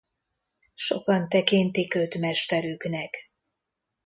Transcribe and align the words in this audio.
Sokan 0.75 1.29
tekintik 1.29 1.95
őt 1.95 2.19
mesterüknek. 2.19 3.31